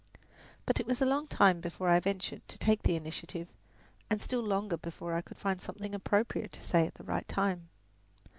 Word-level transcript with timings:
But 0.65 0.79
it 0.79 0.87
was 0.87 0.99
a 0.99 1.05
long 1.05 1.27
time 1.27 1.59
before 1.61 1.87
I 1.87 1.99
ventured 1.99 2.41
to 2.47 2.57
take 2.57 2.81
the 2.81 2.95
initiative, 2.95 3.47
and 4.09 4.19
still 4.19 4.41
longer 4.41 4.75
before 4.77 5.13
I 5.13 5.21
could 5.21 5.37
find 5.37 5.61
something 5.61 5.93
appropriate 5.93 6.51
to 6.53 6.63
say 6.63 6.87
at 6.87 6.95
the 6.95 7.03
right 7.03 7.27
time. 7.27 7.69